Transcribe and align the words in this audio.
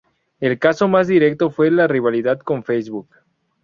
El 0.39 0.57
caso 0.57 0.87
más 0.87 1.07
directo 1.07 1.51
fue 1.51 1.69
la 1.69 1.85
rivalidad 1.87 2.39
con 2.39 2.63
Facebook. 2.63 3.07